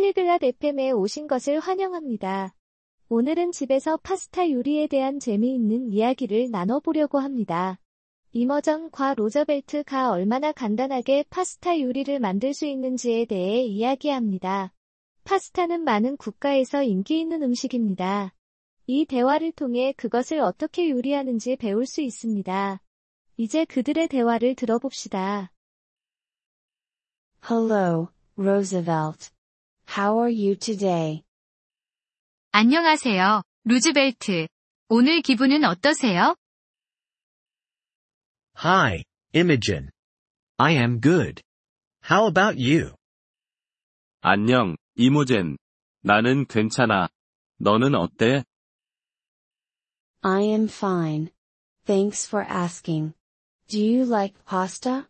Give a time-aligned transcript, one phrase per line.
[0.00, 2.54] 팔리글랏 FM에 오신 것을 환영합니다.
[3.10, 7.78] 오늘은 집에서 파스타 요리에 대한 재미있는 이야기를 나눠보려고 합니다.
[8.32, 14.72] 이머전과 로저벨트가 얼마나 간단하게 파스타 요리를 만들 수 있는지에 대해 이야기합니다.
[15.24, 18.34] 파스타는 많은 국가에서 인기 있는 음식입니다.
[18.86, 22.80] 이 대화를 통해 그것을 어떻게 요리하는지 배울 수 있습니다.
[23.36, 25.52] 이제 그들의 대화를 들어봅시다.
[27.50, 28.08] Hello,
[28.38, 29.39] Roosevelt.
[29.96, 31.24] How are you today?
[32.52, 34.46] 안녕하세요, 루즈벨트.
[34.88, 36.36] 오늘 기분은 어떠세요?
[38.62, 39.02] Hi,
[39.34, 39.90] Imogen.
[40.58, 41.42] I am good.
[42.08, 42.94] How about you?
[44.20, 45.56] 안녕, 이모젠.
[46.02, 47.08] 나는 괜찮아.
[47.58, 48.44] 너는 어때?
[50.22, 51.32] I am fine.
[51.84, 53.14] Thanks for asking.
[53.66, 55.08] Do you like pasta?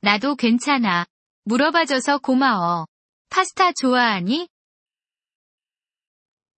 [0.00, 1.06] 나도 괜찮아.
[1.44, 2.86] 물어봐줘서 고마워.
[3.33, 4.47] 파스타 좋아하니?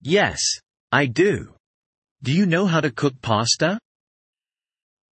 [0.05, 0.61] Yes,
[0.91, 1.55] I do.
[2.23, 3.79] Do you know how to cook pasta?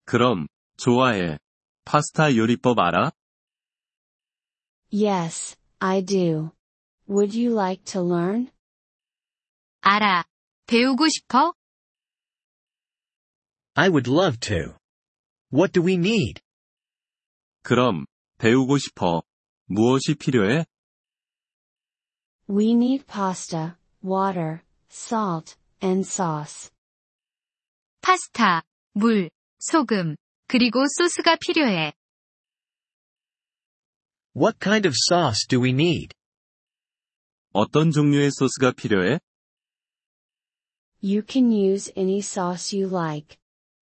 [0.05, 1.39] 그럼, 좋아해.
[1.85, 3.11] 파스타 요리법 알아?
[4.93, 6.51] Yes, I do.
[7.09, 8.51] Would you like to learn?
[9.81, 10.25] 알아.
[10.67, 11.55] 배우고 싶어?
[13.75, 14.77] I would love to.
[15.53, 16.41] What do we need?
[17.63, 18.07] 그럼,
[18.39, 19.23] 배우고 싶어.
[19.67, 20.65] 무엇이 필요해?
[22.49, 26.71] We need pasta, water, salt, and sauce.
[28.01, 31.93] 파스타, 물, 소금, 그리고 소스가 필요해.
[34.35, 36.15] What kind of sauce do we need?
[37.53, 39.19] 어떤 종류의 소스가 필요해?
[41.03, 43.39] You can use any sauce you like.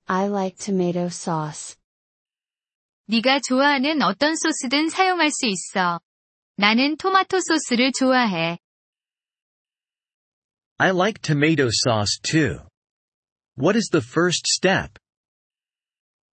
[0.07, 1.77] I like tomato sauce.
[3.07, 6.01] 네가 좋아하는 어떤 소스든 사용할 수 있어.
[6.59, 8.59] 나는 토마토 소스를 좋아해.
[10.79, 12.67] I like tomato sauce too.
[13.57, 14.99] What is the first step?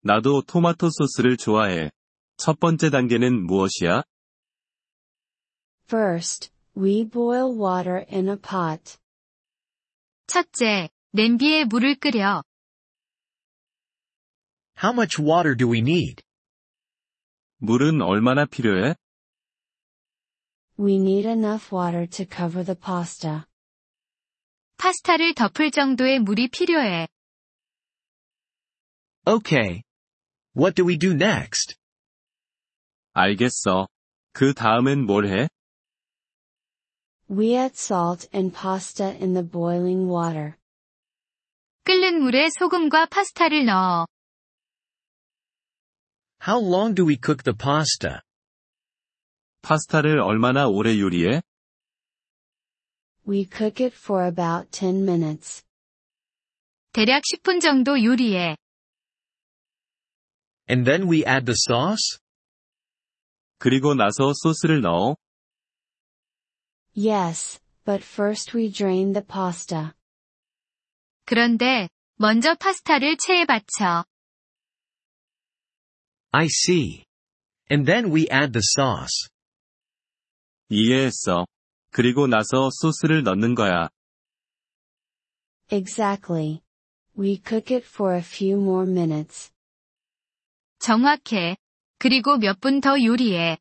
[0.03, 1.91] 나도 토마토 소스를 좋아해.
[2.37, 4.03] 첫 번째 단계는 무엇이야?
[5.85, 8.97] First, we boil water in a pot.
[10.25, 12.43] 첫째, 냄비에 물을 끓여.
[14.81, 16.23] How much water do we need?
[17.57, 18.95] 물은 얼마나 필요해?
[20.77, 23.45] We need enough water to cover the pasta.
[24.77, 27.07] 파스타를 덮을 정도의 물이 필요해.
[29.27, 29.83] Okay.
[30.55, 31.75] What do we do next?
[33.13, 33.87] 알겠어.
[34.33, 35.49] 그 다음엔 뭘 해?
[37.29, 40.57] We add salt and pasta in the boiling water.
[41.83, 44.07] 끓는 물에 소금과 파스타를 넣어.
[46.47, 48.21] How long do we cook the pasta?
[49.65, 51.41] 파스타를 얼마나 오래 요리해?
[53.27, 55.63] We cook it for about 10 minutes.
[56.93, 58.57] 대략 10분 정도 요리해.
[60.69, 62.19] And then we add the sauce?
[63.59, 65.15] 그리고 나서 소스를 넣어.
[66.95, 69.93] Yes, but first we drain the pasta.
[71.25, 74.05] 그런데, 먼저 파스타를 체에 받쳐.
[76.31, 77.05] I see.
[77.69, 79.29] And then we add the sauce.
[80.68, 81.46] 이해했어.
[81.90, 83.88] 그리고 나서 소스를 넣는 거야.
[85.70, 86.60] Exactly.
[87.18, 89.50] We cook it for a few more minutes.
[90.78, 91.56] 정확해.
[91.98, 93.58] 그리고 몇 분 더 요리해.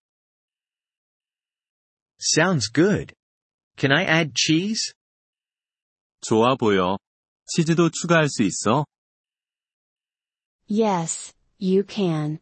[2.20, 3.14] Sounds good.
[3.78, 4.94] Can I add cheese?
[6.22, 6.98] 좋아 보여.
[7.48, 8.86] 치즈도 추가할 수 있어?
[10.68, 12.40] Yes, you can.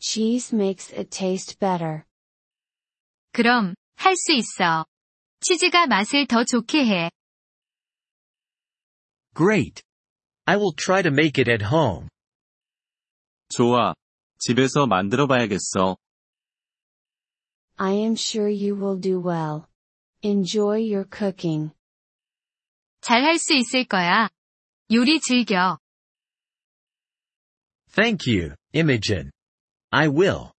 [0.00, 2.04] Cheese makes it taste better.
[3.32, 4.85] 그럼, 할 수 있어.
[5.41, 7.11] 치즈가 맛을 더 좋게 해.
[9.35, 9.83] Great.
[10.45, 12.07] I will try to make it at home.
[13.49, 13.93] 좋아.
[14.39, 15.97] 집에서 만들어 봐야겠어.
[17.77, 19.65] I am sure you will do well.
[20.23, 21.71] Enjoy your cooking.
[23.01, 24.29] 잘 할 수 있을 거야.
[24.91, 25.77] 요리 즐겨.
[27.91, 29.31] Thank you, Imogen.
[29.91, 30.51] I will.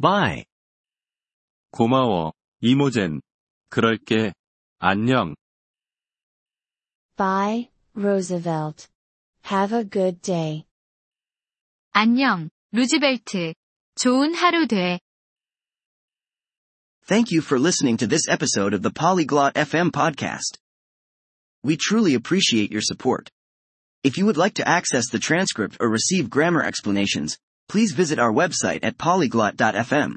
[0.00, 0.44] Bye.
[1.70, 3.20] 고마워, 이모젠.
[3.68, 4.32] 그럴게.
[4.78, 5.34] 안녕.
[7.16, 8.88] Bye, Roosevelt.
[9.50, 10.64] Have a good day.
[11.92, 13.54] 안녕, 루즈벨트.
[13.94, 15.00] 좋은 하루 돼.
[17.06, 20.58] Thank you for listening to this episode of the Polyglot FM podcast.
[21.62, 23.30] We truly appreciate your support.
[24.02, 27.38] If you would like to access the transcript or receive grammar explanations,
[27.68, 30.16] please visit our website at polyglot.fm.